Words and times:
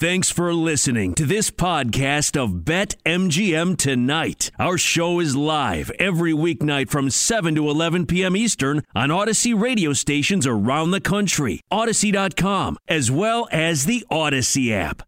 Thanks 0.00 0.30
for 0.30 0.54
listening 0.54 1.14
to 1.14 1.26
this 1.26 1.50
podcast 1.50 2.40
of 2.40 2.64
Bet 2.64 2.94
MGM 3.04 3.76
Tonight. 3.76 4.52
Our 4.56 4.78
show 4.78 5.18
is 5.18 5.34
live 5.34 5.90
every 5.98 6.32
weeknight 6.32 6.88
from 6.88 7.10
7 7.10 7.56
to 7.56 7.68
11 7.68 8.06
p.m. 8.06 8.36
Eastern 8.36 8.84
on 8.94 9.08
Audacy 9.08 9.60
radio 9.60 9.92
stations 9.92 10.46
around 10.46 10.92
the 10.92 11.00
country, 11.00 11.62
Audacy.com, 11.72 12.78
as 12.86 13.10
well 13.10 13.48
as 13.50 13.86
the 13.86 14.06
Audacy 14.08 14.70
app. 14.70 15.02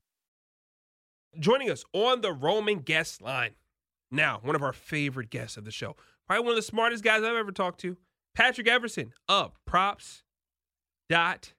Joining 1.38 1.71
us 1.71 1.85
on 1.93 2.21
the 2.21 2.33
Roman 2.33 2.81
guest 2.81 3.22
line. 3.22 3.53
Now, 4.11 4.41
one 4.43 4.57
of 4.57 4.63
our 4.65 4.72
favorite 4.72 5.31
guests 5.31 5.57
of 5.57 5.65
the 5.65 5.71
show. 5.71 5.95
Probably 6.27 6.43
one 6.43 6.51
of 6.51 6.57
the 6.57 6.63
smartest 6.63 7.04
guys 7.04 7.22
I've 7.22 7.37
ever 7.37 7.53
talked 7.53 7.79
to. 7.83 7.97
Patrick 8.35 8.67
Everson 8.67 9.13
of 9.29 9.53
Props. 9.65 10.25
Dot 11.09 11.53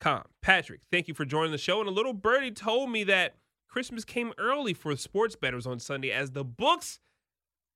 com. 0.00 0.24
Patrick, 0.42 0.80
thank 0.90 1.08
you 1.08 1.14
for 1.14 1.24
joining 1.24 1.52
the 1.52 1.58
show. 1.58 1.80
And 1.80 1.88
a 1.88 1.92
little 1.92 2.12
birdie 2.12 2.50
told 2.50 2.90
me 2.90 3.04
that 3.04 3.36
Christmas 3.68 4.04
came 4.04 4.32
early 4.38 4.72
for 4.74 4.94
sports 4.96 5.36
bettors 5.36 5.66
on 5.66 5.78
Sunday 5.78 6.10
as 6.10 6.30
the 6.32 6.44
books 6.44 7.00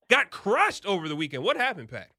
got 0.09 0.31
crushed 0.31 0.87
over 0.87 1.09
the 1.09 1.17
weekend. 1.17 1.45
What 1.45 1.57
happened, 1.57 1.89
Pat? 1.91 2.11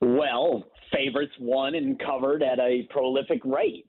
Well, 0.00 0.64
favorites 0.92 1.32
won 1.40 1.74
and 1.74 1.98
covered 1.98 2.42
at 2.42 2.58
a 2.58 2.86
prolific 2.90 3.40
rate, 3.44 3.86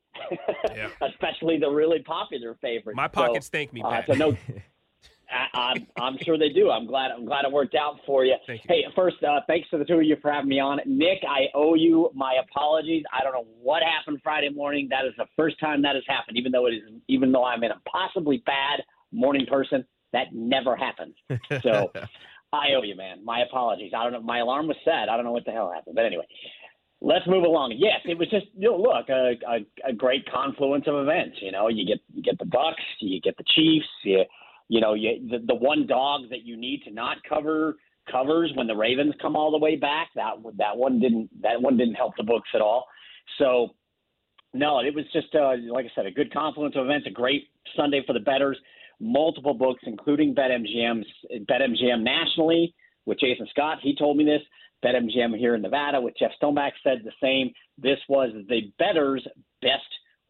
Yeah. 0.75 0.89
especially 1.01 1.59
the 1.59 1.69
really 1.69 1.99
popular 2.03 2.57
favorites. 2.61 2.95
My 2.95 3.07
pockets 3.07 3.49
thank 3.49 3.73
me, 3.73 3.81
uh, 3.83 3.89
Pat. 3.89 4.05
so 4.07 4.13
no, 4.13 4.37
I, 5.37 5.47
I'm, 5.53 5.87
I'm 5.99 6.17
sure 6.23 6.37
they 6.37 6.49
do. 6.49 6.69
I'm 6.69 6.87
glad. 6.87 7.11
I'm 7.11 7.25
glad 7.25 7.45
it 7.45 7.51
worked 7.51 7.75
out 7.75 7.99
for 8.05 8.25
you. 8.25 8.35
You. 8.47 8.57
Hey, 8.67 8.83
first, 8.95 9.17
uh, 9.23 9.41
thanks 9.47 9.69
to 9.69 9.77
the 9.77 9.85
two 9.85 9.95
of 9.95 10.03
you 10.03 10.17
for 10.21 10.31
having 10.31 10.49
me 10.49 10.59
on. 10.59 10.79
Nick, 10.85 11.19
I 11.27 11.45
owe 11.53 11.75
you 11.75 12.09
my 12.13 12.35
apologies. 12.41 13.03
I 13.13 13.23
don't 13.23 13.33
know 13.33 13.47
what 13.61 13.83
happened 13.83 14.19
Friday 14.23 14.49
morning. 14.49 14.87
That 14.89 15.05
is 15.05 15.13
the 15.17 15.25
first 15.35 15.59
time 15.59 15.81
that 15.83 15.95
has 15.95 16.03
happened. 16.07 16.37
Even 16.37 16.51
though 16.51 16.67
it 16.67 16.75
is, 16.75 16.83
even 17.07 17.31
though 17.31 17.45
I'm 17.45 17.63
an 17.63 17.71
impossibly 17.71 18.43
bad 18.45 18.83
morning 19.11 19.45
person, 19.45 19.85
that 20.13 20.33
never 20.33 20.75
happens. 20.75 21.15
So. 21.61 21.91
I 22.53 22.67
owe 22.77 22.81
you, 22.81 22.95
man. 22.95 23.25
My 23.25 23.41
apologies. 23.41 23.91
I 23.95 24.03
don't 24.03 24.13
know. 24.13 24.21
My 24.21 24.39
alarm 24.39 24.67
was 24.67 24.77
set. 24.85 25.09
I 25.09 25.17
don't 25.17 25.25
know 25.25 25.33
what 25.33 25.43
the 25.43 25.51
hell 25.51 25.69
happened. 25.69 25.95
But 25.95 26.05
anyway, 26.05 26.25
let's 27.01 27.27
move 27.27 27.43
along. 27.43 27.75
Yes, 27.77 27.99
it 28.05 28.17
was 28.17 28.29
just 28.29 28.45
you 28.57 28.71
know, 28.71 28.77
look 28.77 29.09
a, 29.09 29.35
a, 29.47 29.89
a 29.89 29.93
great 29.93 30.29
confluence 30.31 30.85
of 30.87 30.95
events. 30.95 31.37
You 31.41 31.51
know, 31.51 31.67
you 31.67 31.85
get 31.85 31.99
you 32.13 32.23
get 32.23 32.39
the 32.39 32.45
Bucks, 32.45 32.81
you 32.99 33.19
get 33.21 33.37
the 33.37 33.43
Chiefs. 33.55 33.87
You 34.03 34.23
you 34.69 34.81
know, 34.81 34.93
you 34.93 35.27
the, 35.29 35.39
the 35.45 35.55
one 35.55 35.87
dog 35.87 36.21
that 36.29 36.43
you 36.43 36.57
need 36.57 36.83
to 36.83 36.91
not 36.91 37.17
cover 37.27 37.77
covers 38.11 38.51
when 38.55 38.67
the 38.67 38.75
Ravens 38.75 39.13
come 39.21 39.35
all 39.35 39.51
the 39.51 39.57
way 39.57 39.75
back. 39.75 40.09
That 40.15 40.35
that 40.57 40.75
one 40.75 40.99
didn't 40.99 41.29
that 41.41 41.61
one 41.61 41.77
didn't 41.77 41.95
help 41.95 42.15
the 42.17 42.23
books 42.23 42.49
at 42.53 42.61
all. 42.61 42.85
So 43.37 43.69
no, 44.53 44.79
it 44.79 44.93
was 44.93 45.05
just 45.13 45.33
uh, 45.35 45.53
like 45.71 45.85
I 45.85 45.89
said, 45.95 46.05
a 46.05 46.11
good 46.11 46.33
confluence 46.33 46.75
of 46.75 46.85
events. 46.85 47.07
A 47.07 47.11
great 47.11 47.49
Sunday 47.75 48.01
for 48.05 48.13
the 48.13 48.19
betters. 48.19 48.57
Multiple 48.99 49.53
books, 49.53 49.81
including 49.85 50.33
BetMGM's 50.33 51.05
BetMGM 51.49 52.01
nationally 52.01 52.73
with 53.05 53.19
Jason 53.19 53.47
Scott. 53.51 53.77
He 53.81 53.95
told 53.95 54.17
me 54.17 54.25
this. 54.25 54.41
BetMGM 54.83 55.37
here 55.37 55.55
in 55.55 55.61
Nevada 55.61 55.99
with 55.99 56.13
Jeff 56.19 56.31
Stoneback 56.41 56.71
said 56.83 56.99
the 57.03 57.11
same. 57.21 57.51
This 57.77 57.97
was 58.07 58.29
the 58.47 58.71
betters' 58.77 59.25
best 59.61 59.81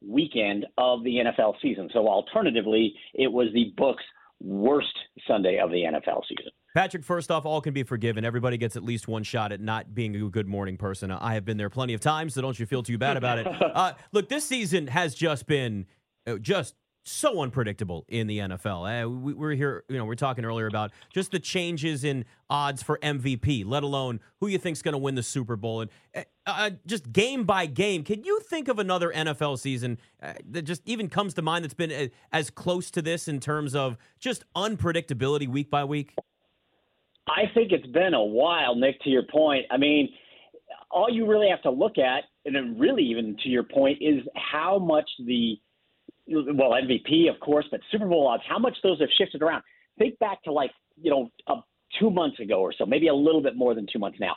weekend 0.02 0.66
of 0.78 1.04
the 1.04 1.16
NFL 1.16 1.56
season. 1.62 1.90
So 1.92 2.08
alternatively, 2.08 2.94
it 3.14 3.32
was 3.32 3.48
the 3.54 3.74
books' 3.76 4.04
worst 4.42 4.94
Sunday 5.28 5.60
of 5.60 5.72
the 5.72 5.84
NFL 5.84 6.22
season. 6.28 6.52
Patrick, 6.76 7.04
first 7.04 7.32
off, 7.32 7.46
all 7.46 7.60
can 7.60 7.74
be 7.74 7.84
forgiven. 7.84 8.24
Everybody 8.24 8.58
gets 8.58 8.76
at 8.76 8.84
least 8.84 9.08
one 9.08 9.24
shot 9.24 9.52
at 9.52 9.60
not 9.60 9.96
being 9.96 10.16
a 10.16 10.30
good 10.30 10.48
morning 10.48 10.78
person. 10.78 11.10
I 11.10 11.34
have 11.34 11.44
been 11.44 11.58
there 11.58 11.72
plenty 11.72 11.94
of 11.94 12.02
times, 12.02 12.36
so 12.36 12.42
don't 12.42 12.60
you 12.60 12.66
feel 12.66 12.84
too 12.84 12.98
bad 12.98 13.18
about 13.18 13.40
it. 13.40 13.48
Uh, 13.78 13.94
look, 14.12 14.28
this 14.28 14.44
season 14.44 14.88
has 14.88 15.14
just 15.14 15.46
been 15.46 15.86
uh, 16.26 16.38
just 16.38 16.74
so 17.08 17.42
unpredictable 17.42 18.06
in 18.08 18.28
the 18.28 18.40
NFL. 18.40 19.04
Uh, 19.06 19.10
we, 19.10 19.34
we're 19.34 19.52
here, 19.52 19.84
you 19.90 19.98
know, 19.98 20.06
we're 20.06 20.16
talking 20.16 20.46
earlier 20.46 20.68
about 20.68 20.92
just 21.14 21.32
the 21.32 21.40
changes 21.40 22.04
in 22.04 22.26
odds 22.50 22.84
for 22.84 22.98
MVP, 23.00 23.64
let 23.66 23.84
alone 23.84 24.20
who 24.40 24.48
you 24.48 24.58
think's 24.58 24.82
going 24.82 24.94
to 24.94 24.98
win 24.98 25.16
the 25.16 25.24
Super 25.24 25.56
Bowl, 25.56 25.82
and 25.82 25.92
uh, 26.16 26.24
uh, 26.46 26.70
just 26.86 27.12
game 27.12 27.44
by 27.44 27.66
game. 27.66 28.04
Can 28.04 28.24
you 28.24 28.40
think 28.42 28.68
of 28.68 28.80
another 28.80 29.12
NFL 29.12 29.60
season 29.60 29.98
uh, 30.22 30.34
that 30.50 30.64
just 30.64 30.82
even 30.86 31.10
comes 31.10 31.34
to 31.36 31.42
mind 31.42 31.64
that's 31.64 31.74
been 31.74 32.12
as 32.32 32.50
close 32.50 32.92
to 32.92 33.02
this 33.02 33.28
in 33.28 33.40
terms 33.40 33.76
of 33.76 33.98
just 34.20 34.44
unpredictability 34.56 35.48
week 35.48 35.70
by 35.70 35.84
week? 35.84 36.14
I 37.28 37.44
think 37.54 37.72
it's 37.72 37.88
been 37.88 38.14
a 38.14 38.24
while, 38.24 38.76
Nick, 38.76 39.02
to 39.02 39.10
your 39.10 39.24
point. 39.24 39.66
I 39.70 39.78
mean, 39.78 40.10
all 40.90 41.10
you 41.12 41.28
really 41.28 41.50
have 41.50 41.62
to 41.64 41.70
look 41.70 41.98
at, 41.98 42.24
and 42.46 42.80
really 42.80 43.04
even 43.04 43.36
to 43.44 43.50
your 43.50 43.64
point, 43.64 43.98
is 44.02 44.22
how 44.36 44.80
much 44.80 45.10
the, 45.26 45.60
well, 46.28 46.72
MVP, 46.72 47.30
of 47.34 47.40
course, 47.40 47.66
but 47.72 47.80
Super 47.92 48.08
Bowl 48.08 48.28
odds, 48.28 48.44
how 48.48 48.60
much 48.60 48.78
those 48.84 49.00
have 49.00 49.10
shifted 49.18 49.42
around. 49.42 49.64
Think 49.98 50.20
back 50.20 50.44
to 50.44 50.52
like, 50.52 50.72
you 51.02 51.10
know, 51.10 51.30
uh, 51.48 51.62
two 52.00 52.12
months 52.12 52.40
ago 52.40 52.60
or 52.62 52.74
so, 52.78 52.86
maybe 52.86 53.08
a 53.08 53.14
little 53.14 53.42
bit 53.42 53.56
more 53.56 53.74
than 53.74 53.88
two 53.92 54.00
months 54.00 54.20
now. 54.20 54.36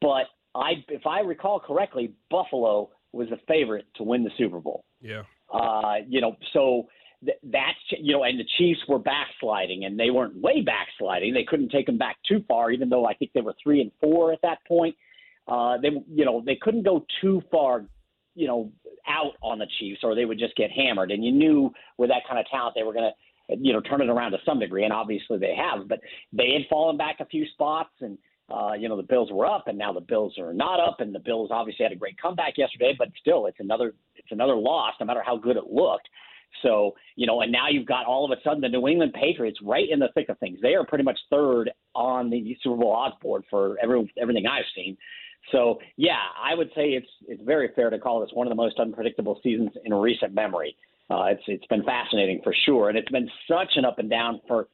But 0.00 0.26
I, 0.54 0.84
if 0.88 1.06
I 1.06 1.20
recall 1.20 1.60
correctly, 1.60 2.14
Buffalo 2.30 2.90
was 3.12 3.28
the 3.28 3.38
favorite 3.46 3.86
to 3.96 4.02
win 4.02 4.24
the 4.24 4.30
Super 4.38 4.60
Bowl. 4.60 4.84
Yeah. 5.00 5.22
Uh, 5.52 5.96
you 6.08 6.20
know, 6.20 6.36
so 6.52 6.88
th- 7.24 7.38
that's 7.44 7.78
you 7.90 8.12
know, 8.14 8.24
and 8.24 8.38
the 8.38 8.46
Chiefs 8.58 8.80
were 8.88 8.98
backsliding, 8.98 9.84
and 9.84 9.98
they 9.98 10.10
weren't 10.10 10.36
way 10.36 10.62
backsliding. 10.62 11.34
They 11.34 11.44
couldn't 11.44 11.70
take 11.70 11.86
them 11.86 11.98
back 11.98 12.16
too 12.26 12.42
far, 12.48 12.70
even 12.70 12.88
though 12.88 13.06
I 13.06 13.14
think 13.14 13.32
they 13.34 13.40
were 13.40 13.54
three 13.62 13.80
and 13.80 13.90
four 14.00 14.32
at 14.32 14.40
that 14.42 14.58
point. 14.66 14.96
Uh, 15.46 15.76
they, 15.78 15.88
you 16.08 16.24
know, 16.24 16.42
they 16.44 16.56
couldn't 16.56 16.84
go 16.84 17.04
too 17.20 17.42
far, 17.50 17.84
you 18.34 18.46
know, 18.46 18.70
out 19.08 19.32
on 19.42 19.58
the 19.58 19.66
Chiefs, 19.78 20.00
or 20.02 20.14
they 20.14 20.24
would 20.24 20.38
just 20.38 20.56
get 20.56 20.70
hammered. 20.70 21.10
And 21.10 21.24
you 21.24 21.32
knew 21.32 21.70
with 21.98 22.10
that 22.10 22.22
kind 22.28 22.38
of 22.38 22.46
talent, 22.48 22.74
they 22.76 22.82
were 22.82 22.92
going 22.92 23.10
to, 23.10 23.56
you 23.58 23.72
know, 23.72 23.80
turn 23.80 24.00
it 24.00 24.08
around 24.08 24.32
to 24.32 24.38
some 24.44 24.58
degree, 24.58 24.84
and 24.84 24.92
obviously 24.92 25.38
they 25.38 25.54
have. 25.54 25.88
But 25.88 26.00
they 26.32 26.52
had 26.52 26.62
fallen 26.70 26.96
back 26.96 27.16
a 27.20 27.26
few 27.26 27.46
spots, 27.52 27.90
and 28.00 28.18
uh, 28.50 28.72
you 28.74 28.88
know, 28.88 28.96
the 28.96 29.02
Bills 29.02 29.30
were 29.32 29.46
up, 29.46 29.68
and 29.68 29.78
now 29.78 29.92
the 29.92 30.00
Bills 30.00 30.34
are 30.38 30.52
not 30.52 30.80
up, 30.80 31.00
and 31.00 31.14
the 31.14 31.20
Bills 31.20 31.50
obviously 31.52 31.84
had 31.84 31.92
a 31.92 31.96
great 31.96 32.20
comeback 32.20 32.58
yesterday, 32.58 32.94
but 32.96 33.08
still, 33.20 33.46
it's 33.46 33.60
another 33.60 33.94
it's 34.16 34.30
another 34.30 34.56
loss, 34.56 34.94
no 35.00 35.06
matter 35.06 35.22
how 35.24 35.36
good 35.36 35.56
it 35.56 35.70
looked. 35.70 36.08
So, 36.62 36.94
you 37.16 37.26
know, 37.26 37.40
and 37.40 37.50
now 37.50 37.68
you've 37.70 37.86
got 37.86 38.06
all 38.06 38.24
of 38.24 38.36
a 38.36 38.40
sudden 38.42 38.60
the 38.60 38.68
New 38.68 38.86
England 38.86 39.14
Patriots 39.14 39.58
right 39.62 39.88
in 39.88 39.98
the 39.98 40.08
thick 40.14 40.28
of 40.28 40.38
things. 40.38 40.58
They 40.60 40.74
are 40.74 40.84
pretty 40.84 41.04
much 41.04 41.18
third 41.30 41.70
on 41.94 42.28
the 42.28 42.56
Super 42.62 42.76
Bowl 42.76 42.92
odds 42.92 43.16
board 43.22 43.44
for 43.48 43.78
every, 43.82 44.12
everything 44.20 44.46
I've 44.46 44.64
seen. 44.74 44.96
So, 45.50 45.78
yeah, 45.96 46.20
I 46.40 46.54
would 46.54 46.70
say 46.74 46.90
it's 46.90 47.08
it's 47.26 47.42
very 47.42 47.70
fair 47.74 47.90
to 47.90 47.98
call 47.98 48.20
this 48.20 48.30
one 48.32 48.46
of 48.46 48.50
the 48.50 48.56
most 48.56 48.78
unpredictable 48.78 49.40
seasons 49.42 49.70
in 49.84 49.92
recent 49.92 50.34
memory. 50.34 50.76
Uh, 51.10 51.24
it's 51.24 51.42
it's 51.46 51.66
been 51.66 51.82
fascinating 51.84 52.40
for 52.44 52.54
sure, 52.64 52.88
and 52.88 52.96
it's 52.96 53.10
been 53.10 53.28
such 53.48 53.72
an 53.76 53.84
up 53.84 53.98
and 53.98 54.08
down 54.08 54.40
for 54.46 54.68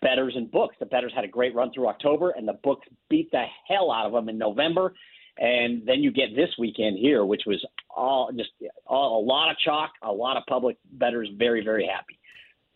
betters 0.00 0.34
and 0.36 0.50
books. 0.50 0.76
The 0.80 0.86
betters 0.86 1.12
had 1.14 1.24
a 1.24 1.28
great 1.28 1.54
run 1.54 1.72
through 1.72 1.88
October, 1.88 2.30
and 2.30 2.48
the 2.48 2.58
books 2.64 2.86
beat 3.08 3.30
the 3.30 3.44
hell 3.68 3.90
out 3.90 4.06
of 4.06 4.12
them 4.12 4.28
in 4.28 4.38
November. 4.38 4.94
And 5.36 5.82
then 5.84 6.00
you 6.00 6.12
get 6.12 6.34
this 6.36 6.50
weekend 6.58 6.98
here, 6.98 7.24
which 7.24 7.42
was 7.46 7.64
all 7.94 8.30
just 8.36 8.50
all, 8.86 9.20
a 9.20 9.24
lot 9.24 9.50
of 9.50 9.56
chalk, 9.58 9.90
a 10.02 10.12
lot 10.12 10.36
of 10.36 10.44
public 10.46 10.76
betters 10.92 11.28
very, 11.36 11.64
very 11.64 11.86
happy. 11.86 12.18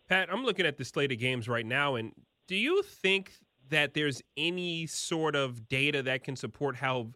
Pat, 0.09 0.31
I'm 0.31 0.43
looking 0.43 0.65
at 0.65 0.77
the 0.77 0.83
slate 0.83 1.11
of 1.11 1.19
games 1.19 1.47
right 1.47 1.65
now, 1.65 1.95
and 1.95 2.11
do 2.47 2.55
you 2.55 2.81
think 2.83 3.31
that 3.69 3.93
there's 3.93 4.21
any 4.35 4.87
sort 4.87 5.35
of 5.35 5.69
data 5.69 6.01
that 6.03 6.23
can 6.23 6.35
support 6.35 6.75
how 6.75 7.09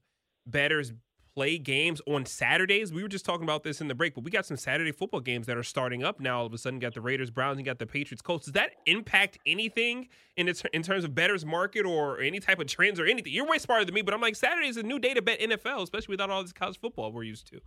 betters 0.45 0.93
play 1.35 1.57
games 1.57 2.01
on 2.07 2.25
Saturdays? 2.25 2.93
We 2.93 3.01
were 3.01 3.09
just 3.09 3.25
talking 3.25 3.43
about 3.43 3.63
this 3.63 3.81
in 3.81 3.87
the 3.87 3.95
break, 3.95 4.15
but 4.15 4.23
we 4.23 4.31
got 4.31 4.45
some 4.45 4.57
Saturday 4.57 4.91
football 4.91 5.19
games 5.19 5.47
that 5.47 5.57
are 5.57 5.63
starting 5.63 6.03
up 6.03 6.19
now. 6.19 6.39
All 6.39 6.45
of 6.45 6.53
a 6.53 6.57
sudden, 6.57 6.79
got 6.79 6.93
the 6.93 7.01
Raiders, 7.01 7.29
Browns, 7.29 7.57
and 7.57 7.65
got 7.65 7.79
the 7.79 7.85
Patriots, 7.85 8.21
Colts. 8.21 8.45
Does 8.45 8.53
that 8.53 8.71
impact 8.85 9.39
anything 9.45 10.07
in 10.37 10.47
its, 10.47 10.63
in 10.73 10.83
terms 10.83 11.03
of 11.03 11.15
betters 11.15 11.45
market 11.45 11.85
or 11.85 12.19
any 12.19 12.39
type 12.39 12.59
of 12.59 12.67
trends 12.67 12.99
or 12.99 13.05
anything? 13.05 13.33
You're 13.33 13.47
way 13.47 13.57
smarter 13.57 13.85
than 13.85 13.95
me, 13.95 14.01
but 14.01 14.13
I'm 14.13 14.21
like 14.21 14.35
Saturday 14.35 14.67
is 14.67 14.77
a 14.77 14.83
new 14.83 14.99
day 14.99 15.13
to 15.13 15.21
bet 15.21 15.39
NFL, 15.39 15.83
especially 15.83 16.13
without 16.13 16.29
all 16.29 16.41
this 16.41 16.53
college 16.53 16.79
football 16.79 17.11
we're 17.11 17.23
used 17.23 17.47
to. 17.47 17.59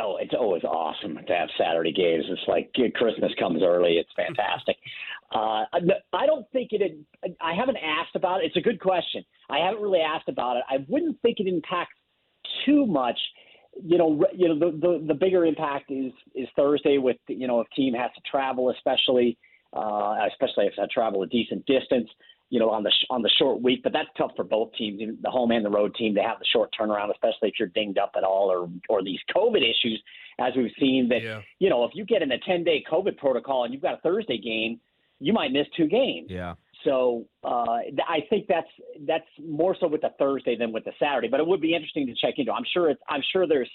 Oh, 0.00 0.16
it's 0.18 0.32
always 0.32 0.64
awesome 0.64 1.16
to 1.26 1.34
have 1.34 1.48
Saturday 1.58 1.92
games. 1.92 2.24
It's 2.28 2.40
like 2.48 2.72
Christmas 2.94 3.32
comes 3.38 3.62
early. 3.62 3.94
It's 3.98 4.10
fantastic. 4.16 4.76
uh, 5.34 5.64
I 6.12 6.26
don't 6.26 6.46
think 6.52 6.70
it. 6.72 6.98
I 7.40 7.54
haven't 7.54 7.76
asked 7.76 8.16
about 8.16 8.42
it. 8.42 8.46
It's 8.46 8.56
a 8.56 8.60
good 8.60 8.80
question. 8.80 9.24
I 9.50 9.58
haven't 9.58 9.82
really 9.82 10.00
asked 10.00 10.28
about 10.28 10.56
it. 10.56 10.62
I 10.70 10.78
wouldn't 10.88 11.20
think 11.20 11.38
it 11.38 11.46
impacts 11.46 11.96
too 12.64 12.86
much. 12.86 13.18
You 13.82 13.98
know, 13.98 14.24
you 14.34 14.48
know 14.48 14.58
the, 14.58 14.76
the 14.76 15.04
the 15.08 15.14
bigger 15.14 15.44
impact 15.44 15.90
is 15.90 16.12
is 16.34 16.48
Thursday 16.56 16.98
with 16.98 17.16
you 17.28 17.46
know 17.46 17.60
if 17.60 17.68
team 17.76 17.94
has 17.94 18.10
to 18.14 18.20
travel, 18.30 18.70
especially 18.70 19.38
uh, 19.72 20.16
especially 20.30 20.66
if 20.66 20.74
they 20.76 20.82
travel 20.92 21.22
a 21.22 21.26
decent 21.26 21.64
distance. 21.66 22.08
You 22.52 22.58
know, 22.58 22.70
on 22.70 22.82
the 22.82 22.90
sh- 22.90 23.06
on 23.10 23.22
the 23.22 23.30
short 23.38 23.62
week, 23.62 23.84
but 23.84 23.92
that's 23.92 24.08
tough 24.18 24.32
for 24.34 24.42
both 24.42 24.72
teams, 24.76 25.00
the 25.22 25.30
home 25.30 25.52
and 25.52 25.64
the 25.64 25.70
road 25.70 25.94
team, 25.94 26.16
to 26.16 26.20
have 26.20 26.40
the 26.40 26.44
short 26.52 26.70
turnaround, 26.78 27.12
especially 27.12 27.48
if 27.48 27.54
you're 27.60 27.68
dinged 27.68 27.96
up 27.96 28.10
at 28.16 28.24
all 28.24 28.50
or 28.50 28.68
or 28.88 29.04
these 29.04 29.20
COVID 29.32 29.58
issues, 29.62 30.02
as 30.40 30.52
we've 30.56 30.72
seen. 30.80 31.08
That 31.08 31.22
Yeah. 31.22 31.42
you 31.60 31.70
know, 31.70 31.84
if 31.84 31.92
you 31.94 32.04
get 32.04 32.22
in 32.22 32.32
a 32.32 32.38
10 32.38 32.64
day 32.64 32.82
COVID 32.90 33.18
protocol 33.18 33.62
and 33.62 33.72
you've 33.72 33.82
got 33.82 33.94
a 33.94 34.00
Thursday 34.00 34.36
game, 34.36 34.80
you 35.20 35.32
might 35.32 35.52
miss 35.52 35.68
two 35.76 35.86
games. 35.86 36.28
Yeah. 36.28 36.54
So 36.84 37.26
uh, 37.44 37.78
I 38.08 38.20
think 38.28 38.46
that's 38.48 38.68
that's 39.06 39.26
more 39.42 39.76
so 39.78 39.88
with 39.88 40.00
the 40.00 40.10
Thursday 40.18 40.56
than 40.56 40.72
with 40.72 40.84
the 40.84 40.92
Saturday. 40.98 41.28
But 41.28 41.40
it 41.40 41.46
would 41.46 41.60
be 41.60 41.74
interesting 41.74 42.06
to 42.06 42.14
check 42.14 42.34
into. 42.38 42.52
I'm 42.52 42.64
sure 42.72 42.90
it's 42.90 43.00
I'm 43.08 43.22
sure 43.32 43.46
there's 43.46 43.70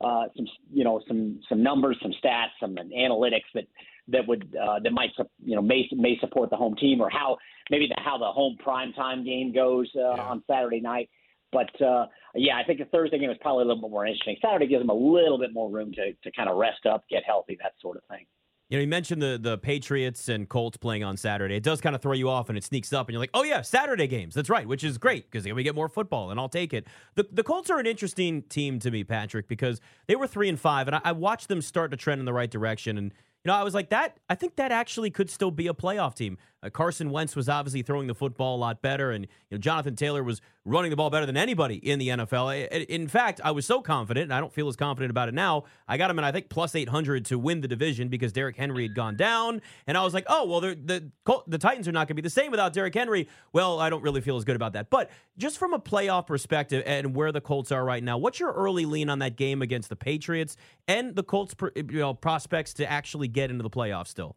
uh, 0.00 0.24
some 0.36 0.46
you 0.72 0.84
know 0.84 1.00
some 1.08 1.40
some 1.48 1.62
numbers, 1.62 1.96
some 2.02 2.12
stats, 2.22 2.50
some 2.60 2.76
analytics 2.76 3.48
that 3.54 3.64
that 4.08 4.26
would 4.26 4.54
uh, 4.56 4.80
that 4.82 4.92
might 4.92 5.10
you 5.44 5.56
know 5.56 5.62
may 5.62 5.88
may 5.92 6.18
support 6.20 6.50
the 6.50 6.56
home 6.56 6.76
team 6.76 7.00
or 7.00 7.08
how 7.10 7.36
maybe 7.70 7.86
the, 7.86 8.00
how 8.02 8.18
the 8.18 8.26
home 8.26 8.56
prime 8.62 8.92
time 8.92 9.24
game 9.24 9.52
goes 9.52 9.90
uh, 9.96 10.14
yeah. 10.14 10.22
on 10.22 10.42
Saturday 10.46 10.80
night. 10.80 11.08
But 11.52 11.80
uh, 11.82 12.06
yeah, 12.34 12.58
I 12.58 12.64
think 12.64 12.78
the 12.78 12.84
Thursday 12.86 13.18
game 13.18 13.30
is 13.30 13.38
probably 13.40 13.64
a 13.64 13.66
little 13.66 13.82
bit 13.82 13.90
more 13.90 14.06
interesting. 14.06 14.36
Saturday 14.40 14.68
gives 14.68 14.82
them 14.82 14.90
a 14.90 14.94
little 14.94 15.38
bit 15.38 15.52
more 15.52 15.70
room 15.70 15.92
to 15.92 16.12
to 16.12 16.32
kind 16.32 16.48
of 16.48 16.56
rest 16.56 16.86
up, 16.86 17.04
get 17.10 17.24
healthy, 17.24 17.58
that 17.62 17.72
sort 17.80 17.96
of 17.96 18.02
thing. 18.04 18.26
You 18.70 18.78
know, 18.78 18.82
you 18.82 18.88
mentioned 18.88 19.20
the 19.20 19.36
the 19.36 19.58
Patriots 19.58 20.28
and 20.28 20.48
Colts 20.48 20.76
playing 20.76 21.02
on 21.02 21.16
Saturday. 21.16 21.56
It 21.56 21.64
does 21.64 21.80
kind 21.80 21.96
of 21.96 22.00
throw 22.00 22.12
you 22.12 22.28
off, 22.30 22.48
and 22.48 22.56
it 22.56 22.62
sneaks 22.62 22.92
up, 22.92 23.08
and 23.08 23.12
you're 23.12 23.20
like, 23.20 23.30
"Oh 23.34 23.42
yeah, 23.42 23.62
Saturday 23.62 24.06
games. 24.06 24.32
That's 24.32 24.48
right," 24.48 24.66
which 24.66 24.84
is 24.84 24.96
great 24.96 25.28
because 25.28 25.44
we 25.52 25.64
get 25.64 25.74
more 25.74 25.88
football, 25.88 26.30
and 26.30 26.38
I'll 26.38 26.48
take 26.48 26.72
it. 26.72 26.86
the 27.16 27.26
The 27.32 27.42
Colts 27.42 27.68
are 27.68 27.80
an 27.80 27.86
interesting 27.86 28.42
team 28.42 28.78
to 28.78 28.92
me, 28.92 29.02
Patrick, 29.02 29.48
because 29.48 29.80
they 30.06 30.14
were 30.14 30.28
three 30.28 30.48
and 30.48 30.58
five, 30.58 30.86
and 30.86 30.94
I, 30.94 31.00
I 31.06 31.12
watched 31.12 31.48
them 31.48 31.60
start 31.60 31.90
to 31.90 31.96
trend 31.96 32.20
in 32.20 32.26
the 32.26 32.32
right 32.32 32.50
direction, 32.50 32.96
and 32.96 33.12
you 33.44 33.48
know, 33.48 33.54
I 33.54 33.64
was 33.64 33.74
like 33.74 33.88
that. 33.88 34.18
I 34.28 34.36
think 34.36 34.54
that 34.56 34.70
actually 34.70 35.10
could 35.10 35.30
still 35.30 35.50
be 35.50 35.66
a 35.66 35.74
playoff 35.74 36.14
team. 36.14 36.38
Uh, 36.62 36.70
Carson 36.70 37.10
Wentz 37.10 37.34
was 37.34 37.48
obviously 37.48 37.82
throwing 37.82 38.06
the 38.06 38.14
football 38.14 38.56
a 38.56 38.58
lot 38.58 38.82
better, 38.82 39.10
and 39.10 39.24
you 39.50 39.56
know, 39.56 39.58
Jonathan 39.58 39.96
Taylor 39.96 40.22
was 40.22 40.40
running 40.64 40.90
the 40.90 40.96
ball 40.96 41.08
better 41.08 41.26
than 41.26 41.36
anybody 41.36 41.76
in 41.76 41.98
the 41.98 42.08
NFL. 42.08 42.68
In 42.88 43.08
fact, 43.08 43.40
I 43.42 43.50
was 43.50 43.64
so 43.64 43.80
confident, 43.80 44.24
and 44.24 44.34
I 44.34 44.40
don't 44.40 44.52
feel 44.52 44.68
as 44.68 44.76
confident 44.76 45.10
about 45.10 45.28
it 45.28 45.34
now. 45.34 45.64
I 45.88 45.96
got 45.96 46.10
him 46.10 46.18
in, 46.18 46.24
I 46.24 46.32
think, 46.32 46.50
plus 46.50 46.74
800 46.74 47.24
to 47.26 47.38
win 47.38 47.62
the 47.62 47.68
division 47.68 48.08
because 48.08 48.32
Derrick 48.32 48.56
Henry 48.56 48.82
had 48.84 48.94
gone 48.94 49.16
down, 49.16 49.62
and 49.86 49.96
I 49.96 50.04
was 50.04 50.12
like, 50.12 50.26
oh, 50.28 50.46
well, 50.46 50.60
the 50.60 51.10
the 51.46 51.58
Titans 51.58 51.88
are 51.88 51.92
not 51.92 52.08
going 52.08 52.08
to 52.08 52.14
be 52.14 52.22
the 52.22 52.30
same 52.30 52.50
without 52.50 52.72
Derrick 52.72 52.94
Henry. 52.94 53.28
Well, 53.52 53.80
I 53.80 53.88
don't 53.88 54.02
really 54.02 54.20
feel 54.20 54.36
as 54.36 54.44
good 54.44 54.56
about 54.56 54.74
that. 54.74 54.90
But 54.90 55.10
just 55.38 55.58
from 55.58 55.72
a 55.72 55.78
playoff 55.78 56.26
perspective 56.26 56.82
and 56.86 57.14
where 57.14 57.32
the 57.32 57.40
Colts 57.40 57.72
are 57.72 57.84
right 57.84 58.02
now, 58.02 58.18
what's 58.18 58.38
your 58.38 58.52
early 58.52 58.84
lean 58.84 59.08
on 59.08 59.20
that 59.20 59.36
game 59.36 59.62
against 59.62 59.88
the 59.88 59.96
Patriots 59.96 60.56
and 60.86 61.14
the 61.14 61.22
Colts, 61.22 61.54
you 61.74 61.84
know, 62.00 62.14
prospects 62.14 62.74
to 62.74 62.90
actually 62.90 63.28
get 63.28 63.50
into 63.50 63.62
the 63.62 63.70
playoffs 63.70 64.08
still? 64.08 64.36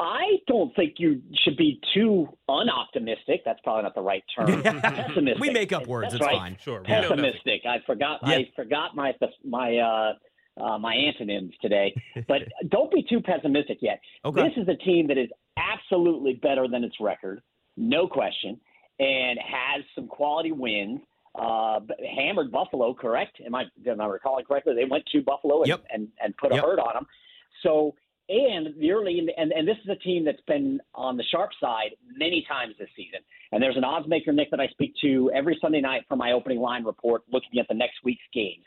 I 0.00 0.38
don't 0.46 0.74
think 0.74 0.94
you 0.96 1.20
should 1.44 1.58
be 1.58 1.78
too 1.92 2.26
unoptimistic. 2.48 3.40
That's 3.44 3.60
probably 3.62 3.82
not 3.82 3.94
the 3.94 4.00
right 4.00 4.24
term. 4.34 4.62
Pessimistic. 4.62 5.38
We 5.38 5.50
make 5.50 5.72
up 5.72 5.86
words. 5.86 6.12
That's 6.12 6.14
it's 6.14 6.24
right. 6.24 6.36
fine. 6.36 6.56
Sure. 6.58 6.80
Pessimistic. 6.80 7.62
I 7.68 7.80
forgot. 7.86 8.20
Yep. 8.26 8.38
I 8.38 8.48
forgot 8.56 8.96
my 8.96 9.12
my 9.44 9.76
uh, 9.76 10.12
uh, 10.62 10.78
my 10.78 10.94
antonyms 10.94 11.52
today. 11.60 11.94
But 12.26 12.42
don't 12.70 12.90
be 12.90 13.04
too 13.08 13.20
pessimistic 13.20 13.78
yet. 13.82 14.00
Okay. 14.24 14.42
This 14.42 14.52
is 14.56 14.68
a 14.68 14.76
team 14.84 15.06
that 15.08 15.18
is 15.18 15.28
absolutely 15.56 16.34
better 16.34 16.66
than 16.66 16.82
its 16.82 16.96
record, 17.00 17.42
no 17.76 18.06
question, 18.06 18.58
and 18.98 19.38
has 19.38 19.84
some 19.94 20.06
quality 20.06 20.52
wins. 20.52 21.00
Uh, 21.34 21.80
hammered 22.16 22.50
Buffalo, 22.50 22.94
correct? 22.94 23.36
Am 23.44 23.54
I 23.54 23.64
am 23.86 24.00
I 24.00 24.06
recalling 24.06 24.46
correctly? 24.46 24.74
They 24.74 24.86
went 24.86 25.04
to 25.12 25.20
Buffalo 25.22 25.60
and 25.60 25.68
yep. 25.68 25.84
and, 25.92 26.08
and 26.22 26.34
put 26.38 26.52
a 26.52 26.56
yep. 26.56 26.64
hurt 26.64 26.78
on 26.78 26.94
them. 26.94 27.06
So 27.62 27.94
and 28.30 28.68
the 28.78 28.92
early 28.92 29.18
and, 29.36 29.52
and 29.52 29.66
this 29.66 29.76
is 29.82 29.90
a 29.90 29.96
team 29.96 30.24
that's 30.24 30.40
been 30.46 30.80
on 30.94 31.16
the 31.16 31.24
sharp 31.24 31.50
side 31.60 31.90
many 32.16 32.44
times 32.48 32.74
this 32.78 32.88
season. 32.96 33.20
And 33.50 33.60
there's 33.60 33.76
an 33.76 33.82
odds 33.82 34.08
maker, 34.08 34.32
Nick, 34.32 34.50
that 34.52 34.60
I 34.60 34.68
speak 34.68 34.94
to 35.02 35.30
every 35.34 35.58
Sunday 35.60 35.80
night 35.80 36.04
for 36.08 36.16
my 36.16 36.32
opening 36.32 36.60
line 36.60 36.84
report, 36.84 37.22
looking 37.32 37.58
at 37.58 37.66
the 37.68 37.74
next 37.74 37.96
week's 38.04 38.22
games. 38.32 38.64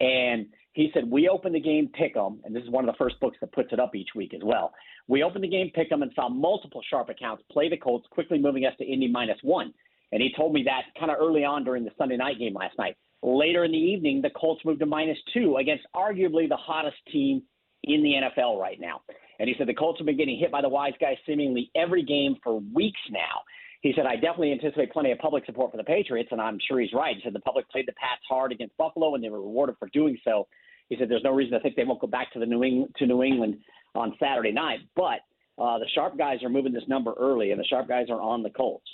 And 0.00 0.46
he 0.72 0.90
said 0.94 1.10
we 1.10 1.28
opened 1.28 1.54
the 1.54 1.60
game 1.60 1.88
pick 1.92 2.16
'em, 2.16 2.40
and 2.44 2.56
this 2.56 2.62
is 2.62 2.70
one 2.70 2.88
of 2.88 2.92
the 2.92 2.98
first 2.98 3.20
books 3.20 3.36
that 3.40 3.52
puts 3.52 3.72
it 3.72 3.80
up 3.80 3.94
each 3.94 4.14
week 4.14 4.32
as 4.32 4.42
well. 4.42 4.72
We 5.08 5.22
opened 5.22 5.44
the 5.44 5.48
game 5.48 5.70
pick 5.74 5.92
'em 5.92 6.02
and 6.02 6.12
saw 6.14 6.28
multiple 6.30 6.82
sharp 6.88 7.10
accounts 7.10 7.42
play 7.50 7.68
the 7.68 7.76
Colts, 7.76 8.06
quickly 8.08 8.38
moving 8.38 8.64
us 8.64 8.74
to 8.78 8.84
Indy 8.84 9.08
minus 9.08 9.42
one. 9.42 9.74
And 10.12 10.22
he 10.22 10.32
told 10.34 10.54
me 10.54 10.62
that 10.62 10.84
kind 10.98 11.10
of 11.10 11.18
early 11.20 11.44
on 11.44 11.64
during 11.64 11.84
the 11.84 11.92
Sunday 11.98 12.16
night 12.16 12.38
game 12.38 12.54
last 12.54 12.78
night. 12.78 12.96
Later 13.22 13.64
in 13.64 13.72
the 13.72 13.78
evening, 13.78 14.22
the 14.22 14.30
Colts 14.30 14.64
moved 14.64 14.80
to 14.80 14.86
minus 14.86 15.18
two 15.34 15.56
against 15.56 15.84
arguably 15.94 16.48
the 16.48 16.56
hottest 16.56 16.96
team 17.12 17.42
in 17.86 18.02
the 18.02 18.14
NFL 18.14 18.60
right 18.60 18.80
now. 18.80 19.00
And 19.38 19.48
he 19.48 19.54
said 19.58 19.68
the 19.68 19.74
Colts 19.74 19.98
have 19.98 20.06
been 20.06 20.16
getting 20.16 20.38
hit 20.38 20.50
by 20.50 20.62
the 20.62 20.68
wise 20.68 20.94
guys 21.00 21.16
seemingly 21.26 21.70
every 21.74 22.02
game 22.02 22.36
for 22.42 22.60
weeks 22.74 23.00
now. 23.10 23.42
He 23.82 23.92
said, 23.94 24.06
I 24.06 24.14
definitely 24.14 24.52
anticipate 24.52 24.90
plenty 24.92 25.12
of 25.12 25.18
public 25.18 25.44
support 25.46 25.70
for 25.70 25.76
the 25.76 25.84
Patriots, 25.84 26.30
and 26.32 26.40
I'm 26.40 26.58
sure 26.66 26.80
he's 26.80 26.92
right. 26.92 27.14
He 27.14 27.22
said 27.22 27.34
the 27.34 27.40
public 27.40 27.68
played 27.70 27.86
the 27.86 27.92
Pats 27.92 28.22
hard 28.28 28.50
against 28.50 28.76
Buffalo, 28.76 29.14
and 29.14 29.22
they 29.22 29.28
were 29.28 29.40
rewarded 29.40 29.76
for 29.78 29.88
doing 29.92 30.18
so. 30.24 30.48
He 30.88 30.96
said 30.98 31.08
there's 31.08 31.22
no 31.22 31.32
reason 31.32 31.52
to 31.52 31.60
think 31.60 31.76
they 31.76 31.84
won't 31.84 32.00
go 32.00 32.06
back 32.06 32.32
to 32.32 32.38
the 32.38 32.46
New 32.46 32.64
England 32.64 32.94
to 32.98 33.06
New 33.06 33.22
England 33.22 33.58
on 33.94 34.14
Saturday 34.20 34.52
night, 34.52 34.80
but 34.94 35.20
uh, 35.58 35.78
the 35.78 35.86
sharp 35.94 36.18
guys 36.18 36.42
are 36.42 36.48
moving 36.48 36.72
this 36.72 36.84
number 36.88 37.12
early, 37.18 37.50
and 37.50 37.60
the 37.60 37.64
sharp 37.64 37.88
guys 37.88 38.06
are 38.10 38.20
on 38.20 38.42
the 38.42 38.50
Colts. 38.50 38.88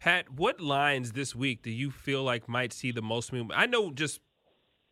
Pat, 0.00 0.30
what 0.30 0.60
lines 0.60 1.12
this 1.12 1.34
week 1.34 1.62
do 1.62 1.70
you 1.70 1.90
feel 1.90 2.22
like 2.22 2.48
might 2.48 2.72
see 2.72 2.90
the 2.90 3.02
most 3.02 3.32
movement? 3.32 3.60
I 3.60 3.66
know 3.66 3.90
just 3.90 4.20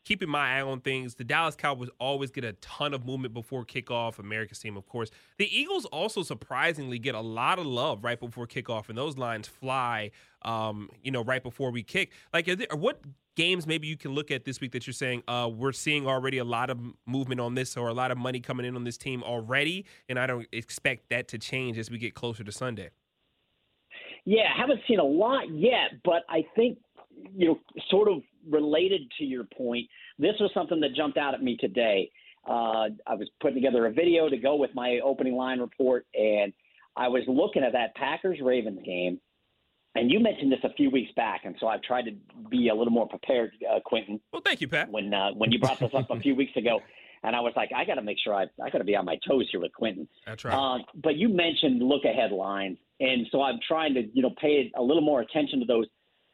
keeping 0.04 0.28
my 0.28 0.58
eye 0.58 0.62
on 0.62 0.80
things. 0.80 1.14
The 1.14 1.24
Dallas 1.24 1.54
Cowboys 1.54 1.90
always 1.98 2.30
get 2.30 2.44
a 2.44 2.54
ton 2.54 2.94
of 2.94 3.04
movement 3.04 3.34
before 3.34 3.64
kickoff. 3.64 4.18
America's 4.18 4.58
team, 4.58 4.76
of 4.76 4.86
course. 4.86 5.10
The 5.36 5.54
Eagles 5.54 5.84
also 5.86 6.22
surprisingly 6.22 6.98
get 6.98 7.14
a 7.14 7.20
lot 7.20 7.58
of 7.58 7.66
love 7.66 8.04
right 8.04 8.18
before 8.18 8.46
kickoff, 8.46 8.88
and 8.88 8.96
those 8.96 9.18
lines 9.18 9.46
fly. 9.48 10.10
Um, 10.42 10.88
you 11.02 11.10
know, 11.10 11.22
right 11.24 11.42
before 11.42 11.70
we 11.72 11.82
kick. 11.82 12.12
Like, 12.32 12.46
there, 12.46 12.68
what 12.74 13.02
games 13.34 13.66
maybe 13.66 13.86
you 13.86 13.96
can 13.96 14.12
look 14.12 14.30
at 14.30 14.44
this 14.44 14.60
week 14.60 14.72
that 14.72 14.86
you're 14.86 14.94
saying 14.94 15.22
uh, 15.28 15.50
we're 15.52 15.72
seeing 15.72 16.06
already 16.06 16.38
a 16.38 16.44
lot 16.44 16.70
of 16.70 16.78
movement 17.06 17.40
on 17.40 17.54
this 17.54 17.76
or 17.76 17.88
a 17.88 17.94
lot 17.94 18.10
of 18.10 18.18
money 18.18 18.40
coming 18.40 18.64
in 18.64 18.76
on 18.76 18.84
this 18.84 18.96
team 18.96 19.22
already, 19.22 19.84
and 20.08 20.18
I 20.18 20.26
don't 20.26 20.46
expect 20.52 21.10
that 21.10 21.28
to 21.28 21.38
change 21.38 21.76
as 21.76 21.90
we 21.90 21.98
get 21.98 22.14
closer 22.14 22.44
to 22.44 22.52
Sunday. 22.52 22.90
Yeah, 24.24 24.44
haven't 24.56 24.80
seen 24.86 24.98
a 24.98 25.04
lot 25.04 25.50
yet, 25.50 26.00
but 26.04 26.22
I 26.28 26.44
think 26.54 26.78
you 27.36 27.48
know, 27.48 27.58
sort 27.90 28.08
of 28.08 28.22
related 28.50 29.02
to 29.18 29.24
your 29.24 29.44
point, 29.44 29.86
this 30.18 30.34
was 30.40 30.50
something 30.54 30.80
that 30.80 30.94
jumped 30.94 31.18
out 31.18 31.34
at 31.34 31.42
me 31.42 31.56
today. 31.56 32.10
Uh, 32.46 32.88
I 33.06 33.14
was 33.14 33.28
putting 33.40 33.56
together 33.56 33.86
a 33.86 33.92
video 33.92 34.28
to 34.28 34.36
go 34.36 34.56
with 34.56 34.70
my 34.74 35.00
opening 35.04 35.34
line 35.34 35.60
report, 35.60 36.06
and 36.14 36.52
I 36.96 37.08
was 37.08 37.22
looking 37.26 37.62
at 37.62 37.72
that 37.72 37.94
Packers 37.94 38.38
Ravens 38.42 38.80
game. 38.84 39.20
And 39.94 40.10
you 40.10 40.20
mentioned 40.20 40.52
this 40.52 40.60
a 40.62 40.72
few 40.74 40.90
weeks 40.90 41.10
back, 41.16 41.42
and 41.44 41.56
so 41.58 41.66
I've 41.66 41.82
tried 41.82 42.02
to 42.02 42.12
be 42.48 42.68
a 42.68 42.74
little 42.74 42.92
more 42.92 43.08
prepared, 43.08 43.52
uh, 43.68 43.80
Quentin. 43.84 44.20
Well, 44.32 44.42
thank 44.44 44.60
you, 44.60 44.68
Pat. 44.68 44.90
When 44.90 45.12
uh, 45.12 45.30
when 45.32 45.50
you 45.50 45.58
brought 45.58 45.80
this 45.80 45.90
up 45.92 46.10
a 46.10 46.20
few 46.20 46.36
weeks 46.36 46.56
ago, 46.56 46.80
and 47.24 47.34
I 47.34 47.40
was 47.40 47.52
like, 47.56 47.70
I 47.74 47.84
got 47.84 47.94
to 47.94 48.02
make 48.02 48.18
sure 48.22 48.34
I 48.34 48.44
I 48.62 48.70
got 48.70 48.78
to 48.78 48.84
be 48.84 48.94
on 48.94 49.04
my 49.04 49.18
toes 49.26 49.48
here 49.50 49.60
with 49.60 49.72
Quentin. 49.72 50.06
That's 50.26 50.44
right. 50.44 50.54
Uh, 50.54 50.78
but 51.02 51.16
you 51.16 51.28
mentioned 51.28 51.82
look 51.82 52.04
ahead 52.04 52.32
lines, 52.32 52.78
and 53.00 53.26
so 53.32 53.42
I'm 53.42 53.58
trying 53.66 53.94
to 53.94 54.02
you 54.12 54.22
know 54.22 54.30
pay 54.40 54.70
a 54.76 54.82
little 54.82 55.02
more 55.02 55.20
attention 55.20 55.58
to 55.60 55.66
those 55.66 55.86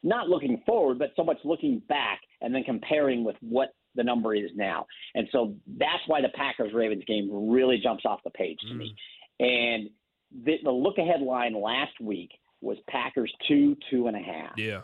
not 0.04 0.28
looking 0.28 0.62
forward, 0.64 0.98
but 0.98 1.10
so 1.16 1.24
much 1.24 1.38
looking 1.42 1.82
back 1.88 2.20
and 2.40 2.54
then 2.54 2.62
comparing 2.62 3.24
with 3.24 3.36
what 3.40 3.74
the 3.96 4.04
number 4.04 4.34
is 4.34 4.50
now. 4.54 4.86
And 5.14 5.26
so 5.32 5.54
that's 5.78 6.02
why 6.06 6.20
the 6.20 6.28
Packers 6.34 6.72
Ravens 6.72 7.04
game 7.06 7.30
really 7.50 7.78
jumps 7.82 8.04
off 8.04 8.20
the 8.22 8.30
page 8.30 8.58
to 8.68 8.74
mm. 8.74 8.78
me. 8.78 8.96
And 9.40 9.90
the, 10.44 10.56
the 10.62 10.70
look 10.70 10.98
ahead 10.98 11.22
line 11.22 11.60
last 11.60 11.98
week 12.00 12.30
was 12.60 12.76
Packers 12.88 13.32
two, 13.48 13.76
two 13.90 14.06
and 14.06 14.16
a 14.16 14.20
half. 14.20 14.52
Yeah. 14.56 14.82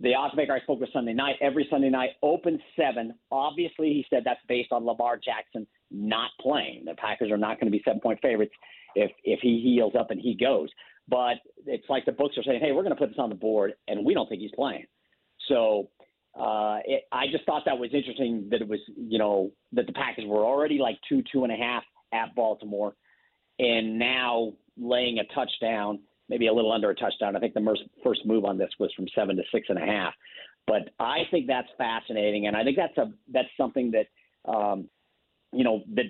The 0.00 0.14
odds 0.14 0.34
maker 0.34 0.54
I 0.54 0.60
spoke 0.60 0.80
with 0.80 0.88
Sunday 0.94 1.12
night, 1.12 1.36
every 1.42 1.66
Sunday 1.70 1.90
night, 1.90 2.10
open 2.22 2.58
seven. 2.74 3.14
Obviously, 3.30 3.88
he 3.88 4.06
said 4.08 4.22
that's 4.24 4.40
based 4.48 4.72
on 4.72 4.86
Lamar 4.86 5.18
Jackson 5.22 5.66
not 5.90 6.30
playing. 6.40 6.84
The 6.86 6.94
Packers 6.94 7.30
are 7.30 7.36
not 7.36 7.60
going 7.60 7.70
to 7.70 7.76
be 7.76 7.82
seven 7.84 8.00
point 8.00 8.18
favorites 8.22 8.54
if 8.94 9.10
if 9.24 9.40
he 9.40 9.60
heals 9.62 9.92
up 9.98 10.10
and 10.10 10.18
he 10.18 10.34
goes. 10.34 10.70
But 11.10 11.38
it's 11.66 11.88
like 11.88 12.04
the 12.04 12.12
books 12.12 12.38
are 12.38 12.44
saying, 12.44 12.60
hey, 12.62 12.72
we're 12.72 12.82
going 12.82 12.94
to 12.94 13.00
put 13.00 13.08
this 13.08 13.18
on 13.18 13.30
the 13.30 13.34
board, 13.34 13.74
and 13.88 14.06
we 14.06 14.14
don't 14.14 14.28
think 14.28 14.40
he's 14.40 14.52
playing. 14.54 14.86
So 15.48 15.90
uh, 16.38 16.78
it, 16.84 17.02
I 17.10 17.26
just 17.32 17.44
thought 17.44 17.64
that 17.66 17.78
was 17.78 17.90
interesting 17.92 18.48
that 18.50 18.60
it 18.60 18.68
was, 18.68 18.78
you 18.96 19.18
know, 19.18 19.50
that 19.72 19.86
the 19.86 19.92
Packers 19.92 20.24
were 20.26 20.44
already 20.44 20.78
like 20.78 20.98
two, 21.08 21.22
two 21.32 21.42
and 21.44 21.52
a 21.52 21.56
half 21.56 21.82
at 22.12 22.34
Baltimore, 22.34 22.94
and 23.58 23.98
now 23.98 24.52
laying 24.78 25.18
a 25.18 25.24
touchdown, 25.34 26.00
maybe 26.28 26.46
a 26.46 26.52
little 26.52 26.72
under 26.72 26.90
a 26.90 26.94
touchdown. 26.94 27.34
I 27.34 27.40
think 27.40 27.54
the 27.54 27.76
first 28.04 28.24
move 28.24 28.44
on 28.44 28.56
this 28.56 28.70
was 28.78 28.92
from 28.94 29.06
seven 29.14 29.36
to 29.36 29.42
six 29.52 29.66
and 29.68 29.78
a 29.78 29.86
half. 29.86 30.14
But 30.66 30.90
I 31.00 31.22
think 31.30 31.46
that's 31.48 31.68
fascinating, 31.76 32.46
and 32.46 32.56
I 32.56 32.62
think 32.62 32.76
that's 32.76 32.96
a 32.98 33.12
that's 33.32 33.48
something 33.56 33.92
that, 33.92 34.06
um, 34.50 34.88
you 35.52 35.64
know, 35.64 35.82
that, 35.94 36.04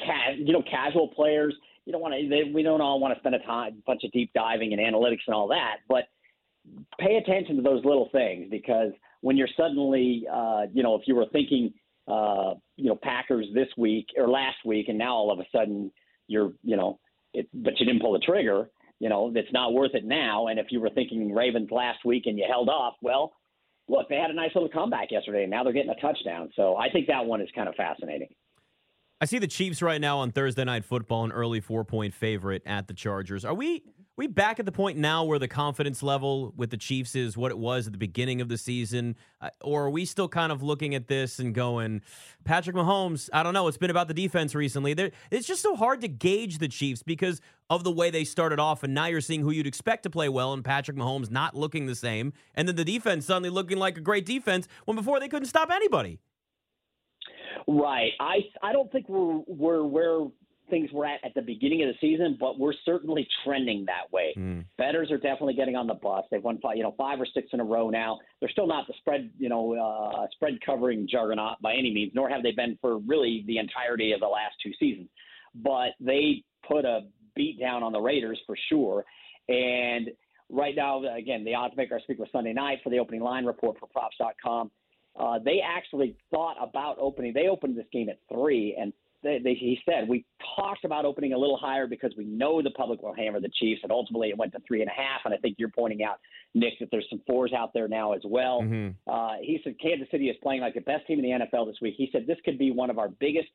ca- 0.00 0.34
you 0.36 0.52
know, 0.52 0.62
casual 0.68 1.08
players 1.08 1.54
you 1.88 1.92
don't 1.92 2.02
want 2.02 2.12
to. 2.12 2.52
We 2.52 2.62
don't 2.62 2.82
all 2.82 3.00
want 3.00 3.14
to 3.14 3.20
spend 3.20 3.34
a 3.34 3.38
time, 3.38 3.82
bunch 3.86 4.04
of 4.04 4.12
deep 4.12 4.30
diving 4.34 4.74
and 4.74 4.80
analytics 4.80 5.20
and 5.26 5.34
all 5.34 5.48
that, 5.48 5.76
but 5.88 6.04
pay 7.00 7.16
attention 7.16 7.56
to 7.56 7.62
those 7.62 7.82
little 7.82 8.10
things 8.12 8.48
because 8.50 8.92
when 9.22 9.38
you're 9.38 9.48
suddenly, 9.56 10.26
uh, 10.30 10.66
you 10.74 10.82
know, 10.82 10.96
if 10.96 11.02
you 11.06 11.14
were 11.14 11.24
thinking, 11.32 11.72
uh, 12.06 12.52
you 12.76 12.90
know, 12.90 12.98
Packers 13.02 13.46
this 13.54 13.68
week 13.78 14.08
or 14.18 14.28
last 14.28 14.58
week, 14.66 14.90
and 14.90 14.98
now 14.98 15.14
all 15.14 15.32
of 15.32 15.38
a 15.38 15.46
sudden 15.50 15.90
you're, 16.26 16.52
you 16.62 16.76
know, 16.76 16.98
it, 17.32 17.48
but 17.54 17.72
you 17.80 17.86
didn't 17.86 18.02
pull 18.02 18.12
the 18.12 18.18
trigger. 18.18 18.68
You 19.00 19.08
know, 19.08 19.32
it's 19.34 19.52
not 19.54 19.72
worth 19.72 19.94
it 19.94 20.04
now. 20.04 20.48
And 20.48 20.58
if 20.58 20.66
you 20.68 20.80
were 20.80 20.90
thinking 20.90 21.32
Ravens 21.32 21.70
last 21.70 22.04
week 22.04 22.24
and 22.26 22.36
you 22.36 22.44
held 22.46 22.68
off, 22.68 22.96
well, 23.00 23.32
look, 23.88 24.10
they 24.10 24.16
had 24.16 24.30
a 24.30 24.34
nice 24.34 24.50
little 24.54 24.68
comeback 24.68 25.10
yesterday, 25.10 25.44
and 25.44 25.50
now 25.50 25.64
they're 25.64 25.72
getting 25.72 25.94
a 25.96 26.00
touchdown. 26.02 26.50
So 26.54 26.76
I 26.76 26.90
think 26.90 27.06
that 27.06 27.24
one 27.24 27.40
is 27.40 27.48
kind 27.54 27.66
of 27.66 27.74
fascinating. 27.76 28.28
I 29.20 29.24
see 29.24 29.38
the 29.38 29.48
Chiefs 29.48 29.82
right 29.82 30.00
now 30.00 30.18
on 30.18 30.30
Thursday 30.30 30.64
Night 30.64 30.84
Football, 30.84 31.24
an 31.24 31.32
early 31.32 31.60
four 31.60 31.84
point 31.84 32.14
favorite 32.14 32.62
at 32.64 32.86
the 32.86 32.94
Chargers. 32.94 33.44
Are 33.44 33.54
we 33.54 33.82
we 34.16 34.26
back 34.26 34.58
at 34.58 34.66
the 34.66 34.72
point 34.72 34.98
now 34.98 35.22
where 35.24 35.38
the 35.38 35.46
confidence 35.46 36.02
level 36.02 36.52
with 36.56 36.70
the 36.70 36.76
Chiefs 36.76 37.14
is 37.14 37.36
what 37.36 37.52
it 37.52 37.58
was 37.58 37.86
at 37.86 37.92
the 37.92 37.98
beginning 37.98 38.40
of 38.40 38.48
the 38.48 38.58
season? 38.58 39.16
Uh, 39.40 39.50
or 39.60 39.84
are 39.84 39.90
we 39.90 40.04
still 40.04 40.28
kind 40.28 40.50
of 40.50 40.60
looking 40.60 40.96
at 40.96 41.06
this 41.06 41.38
and 41.38 41.54
going, 41.54 42.02
Patrick 42.44 42.74
Mahomes, 42.74 43.30
I 43.32 43.44
don't 43.44 43.54
know. 43.54 43.68
It's 43.68 43.76
been 43.76 43.90
about 43.90 44.08
the 44.08 44.14
defense 44.14 44.56
recently. 44.56 44.92
They're, 44.92 45.12
it's 45.30 45.46
just 45.46 45.62
so 45.62 45.76
hard 45.76 46.00
to 46.00 46.08
gauge 46.08 46.58
the 46.58 46.66
Chiefs 46.66 47.04
because 47.04 47.40
of 47.70 47.84
the 47.84 47.92
way 47.92 48.10
they 48.10 48.24
started 48.24 48.58
off. 48.58 48.82
And 48.82 48.92
now 48.92 49.06
you're 49.06 49.20
seeing 49.20 49.42
who 49.42 49.52
you'd 49.52 49.68
expect 49.68 50.02
to 50.02 50.10
play 50.10 50.28
well 50.28 50.52
and 50.52 50.64
Patrick 50.64 50.96
Mahomes 50.96 51.30
not 51.30 51.54
looking 51.54 51.86
the 51.86 51.94
same. 51.94 52.32
And 52.56 52.66
then 52.66 52.74
the 52.74 52.84
defense 52.84 53.26
suddenly 53.26 53.50
looking 53.50 53.78
like 53.78 53.96
a 53.96 54.00
great 54.00 54.26
defense 54.26 54.66
when 54.84 54.96
before 54.96 55.20
they 55.20 55.28
couldn't 55.28 55.46
stop 55.46 55.70
anybody. 55.70 56.18
Right. 57.66 58.12
I 58.20 58.38
I 58.62 58.72
don't 58.72 58.90
think 58.92 59.08
we're 59.08 59.40
we're 59.46 59.84
where 59.84 60.26
things 60.70 60.90
were 60.92 61.06
at 61.06 61.20
at 61.24 61.34
the 61.34 61.42
beginning 61.42 61.82
of 61.82 61.88
the 61.88 61.94
season, 62.00 62.36
but 62.38 62.58
we're 62.58 62.74
certainly 62.84 63.26
trending 63.44 63.84
that 63.86 64.12
way. 64.12 64.34
Mm. 64.36 64.64
Betters 64.76 65.10
are 65.10 65.16
definitely 65.16 65.54
getting 65.54 65.76
on 65.76 65.86
the 65.86 65.94
bus. 65.94 66.24
They've 66.30 66.42
won 66.42 66.58
five, 66.62 66.76
you 66.76 66.82
know, 66.82 66.94
five 66.96 67.20
or 67.20 67.26
six 67.32 67.48
in 67.52 67.60
a 67.60 67.64
row 67.64 67.90
now. 67.90 68.18
They're 68.40 68.50
still 68.50 68.66
not 68.66 68.86
the 68.86 68.94
spread, 68.98 69.30
you 69.38 69.48
know, 69.48 69.74
uh, 69.74 70.26
spread 70.32 70.58
covering 70.64 71.08
juggernaut 71.10 71.60
by 71.62 71.72
any 71.72 71.92
means, 71.92 72.12
nor 72.14 72.28
have 72.28 72.42
they 72.42 72.52
been 72.52 72.78
for 72.80 72.98
really 72.98 73.44
the 73.46 73.58
entirety 73.58 74.12
of 74.12 74.20
the 74.20 74.26
last 74.26 74.56
two 74.62 74.72
seasons. 74.78 75.08
But 75.54 75.90
they 76.00 76.44
put 76.66 76.84
a 76.84 77.00
beat 77.34 77.58
down 77.58 77.82
on 77.82 77.92
the 77.92 78.00
Raiders 78.00 78.38
for 78.46 78.56
sure. 78.68 79.04
And 79.48 80.10
right 80.50 80.74
now, 80.76 81.02
again, 81.16 81.44
the 81.44 81.54
odds 81.54 81.74
maker 81.76 81.96
I 81.96 82.00
speak 82.02 82.18
with 82.18 82.30
Sunday 82.32 82.52
night 82.52 82.78
for 82.82 82.90
the 82.90 82.98
opening 82.98 83.22
line 83.22 83.44
report 83.44 83.78
for 83.78 83.86
props.com. 83.86 84.70
Uh, 85.18 85.38
they 85.44 85.60
actually 85.64 86.16
thought 86.30 86.56
about 86.62 86.96
opening. 87.00 87.32
They 87.32 87.48
opened 87.48 87.76
this 87.76 87.86
game 87.92 88.08
at 88.08 88.18
three, 88.32 88.76
and 88.80 88.92
they, 89.22 89.40
they, 89.42 89.54
he 89.54 89.78
said 89.84 90.08
we 90.08 90.24
talked 90.56 90.84
about 90.84 91.04
opening 91.04 91.32
a 91.32 91.38
little 91.38 91.56
higher 91.56 91.88
because 91.88 92.12
we 92.16 92.24
know 92.24 92.62
the 92.62 92.70
public 92.70 93.02
will 93.02 93.14
hammer 93.14 93.40
the 93.40 93.50
Chiefs, 93.60 93.80
and 93.82 93.90
ultimately 93.90 94.28
it 94.28 94.38
went 94.38 94.52
to 94.52 94.60
three 94.66 94.80
and 94.80 94.88
a 94.88 94.94
half. 94.94 95.22
And 95.24 95.34
I 95.34 95.38
think 95.38 95.56
you're 95.58 95.70
pointing 95.70 96.04
out, 96.04 96.20
Nick, 96.54 96.74
that 96.78 96.88
there's 96.92 97.06
some 97.10 97.20
fours 97.26 97.52
out 97.52 97.72
there 97.74 97.88
now 97.88 98.12
as 98.12 98.22
well. 98.24 98.62
Mm-hmm. 98.62 99.10
Uh, 99.10 99.34
he 99.40 99.60
said 99.64 99.74
Kansas 99.82 100.08
City 100.10 100.28
is 100.28 100.36
playing 100.42 100.60
like 100.60 100.74
the 100.74 100.80
best 100.80 101.06
team 101.06 101.18
in 101.18 101.24
the 101.24 101.46
NFL 101.46 101.66
this 101.66 101.78
week. 101.82 101.94
He 101.96 102.08
said 102.12 102.26
this 102.26 102.38
could 102.44 102.58
be 102.58 102.70
one 102.70 102.90
of 102.90 102.98
our 102.98 103.08
biggest 103.08 103.48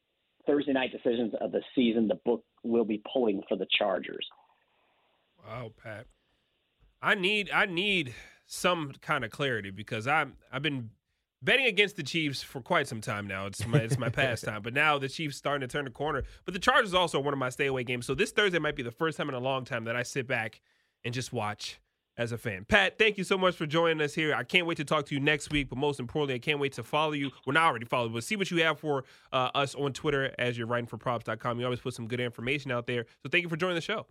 Thursday 0.46 0.74
night 0.74 0.92
decisions 0.92 1.34
of 1.40 1.54
the 1.54 1.62
season. 1.76 2.10
The 2.10 2.20
book 2.26 2.44
will 2.64 2.86
be 2.86 3.02
pulling 3.12 3.42
for 3.48 3.58
the 3.58 3.68
Chargers. 3.78 4.28
Wow, 5.48 5.72
Pat. 5.82 6.08
I 7.02 7.16
need 7.16 7.50
I 7.52 7.66
need 7.66 8.14
some 8.46 8.94
kind 9.02 9.24
of 9.24 9.32
clarity 9.32 9.72
because 9.72 10.08
I'm 10.08 10.34
I've 10.52 10.62
been 10.62 10.90
betting 11.44 11.66
against 11.66 11.96
the 11.96 12.04
Chiefs 12.04 12.42
for 12.42 12.62
quite 12.62 12.88
some 12.88 13.02
time 13.02 13.28
now. 13.28 13.46
It's 13.46 13.66
my 13.68 13.80
it's 13.80 13.98
my 13.98 14.10
pastime. 14.22 14.62
But 14.62 14.74
now 14.74 14.98
the 14.98 15.10
Chiefs 15.10 15.38
starting 15.38 15.68
to 15.68 15.72
turn 15.72 15.86
the 15.86 15.92
corner. 15.92 16.24
But 16.46 16.54
the 16.54 16.60
Chargers 16.60 16.94
also 16.94 17.20
one 17.20 17.34
of 17.34 17.40
my 17.40 17.50
stay 17.50 17.68
away 17.68 17.84
games. 17.84 18.06
So 18.06 18.16
this 18.16 18.32
Thursday 18.32 18.60
might 18.60 18.76
be 18.76 18.84
the 18.84 18.92
first 18.92 19.18
time 19.18 19.30
in 19.30 19.36
a 19.36 19.40
long 19.40 19.66
time 19.66 19.86
that 19.86 19.96
I 19.96 20.04
sit 20.04 20.28
back 20.28 20.62
and 21.04 21.14
just 21.14 21.34
watch 21.34 21.80
as 22.16 22.32
a 22.32 22.38
fan. 22.38 22.66
Pat, 22.66 23.00
thank 23.00 23.18
you 23.18 23.24
so 23.24 23.38
much 23.38 23.56
for 23.56 23.66
joining 23.66 24.00
us 24.02 24.14
here. 24.14 24.36
I 24.36 24.44
can't 24.44 24.68
wait 24.68 24.78
to 24.78 24.86
talk 24.86 25.06
to 25.08 25.16
you 25.16 25.20
next 25.20 25.52
week. 25.52 25.70
But 25.70 25.78
most 25.78 26.00
importantly, 26.00 26.36
I 26.36 26.40
can't 26.40 26.60
wait 26.60 26.74
to 26.74 26.84
follow 26.84 27.14
you. 27.14 27.32
Well, 27.46 27.54
not 27.54 27.66
already 27.66 27.86
followed, 27.86 28.14
but 28.14 28.24
see 28.24 28.36
what 28.36 28.52
you 28.52 28.64
have 28.64 28.80
for 28.80 29.04
uh, 29.32 29.50
us 29.56 29.76
on 29.76 29.94
Twitter 29.94 30.34
as 30.38 30.58
you're 30.58 30.68
writing 30.68 30.88
for 30.88 30.98
props.com. 30.98 31.60
You 31.60 31.66
always 31.66 31.80
put 31.80 31.94
some 31.94 32.08
good 32.08 32.20
information 32.20 32.72
out 32.72 32.88
there. 32.88 33.06
So 33.24 33.30
thank 33.30 33.44
you 33.44 33.50
for 33.50 33.58
joining 33.58 33.76
the 33.76 33.82
show. 33.82 34.06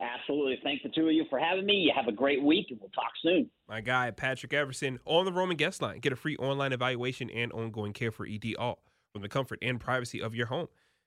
Absolutely. 0.00 0.58
Thank 0.62 0.82
the 0.82 0.88
two 0.88 1.06
of 1.06 1.12
you 1.12 1.24
for 1.30 1.38
having 1.38 1.66
me. 1.66 1.74
You 1.74 1.92
have 1.94 2.08
a 2.08 2.12
great 2.12 2.42
week, 2.42 2.66
and 2.70 2.80
we'll 2.80 2.90
talk 2.90 3.12
soon. 3.22 3.50
My 3.68 3.80
guy, 3.80 4.10
Patrick 4.10 4.52
Everson, 4.52 4.98
on 5.04 5.24
the 5.24 5.32
Roman 5.32 5.56
guest 5.56 5.80
line. 5.80 6.00
Get 6.00 6.12
a 6.12 6.16
free 6.16 6.36
online 6.36 6.72
evaluation 6.72 7.30
and 7.30 7.52
ongoing 7.52 7.92
care 7.92 8.10
for 8.10 8.26
ED 8.26 8.54
all 8.58 8.82
from 9.12 9.22
the 9.22 9.28
comfort 9.28 9.58
and 9.62 9.80
privacy 9.80 10.20
of 10.20 10.34
your 10.34 10.46
home. 10.46 10.66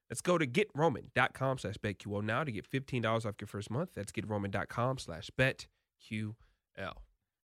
Let's 0.10 0.22
go 0.22 0.38
to 0.38 0.48
getroman.com 0.48 1.58
slash 1.58 1.76
betql 1.76 2.24
now 2.24 2.44
to 2.44 2.52
get 2.52 2.70
$15 2.70 3.26
off 3.26 3.36
your 3.42 3.48
first 3.48 3.70
month. 3.70 3.90
That's 3.94 4.12
getroman.com 4.12 4.98
slash 5.00 5.30
betql. 5.38 6.36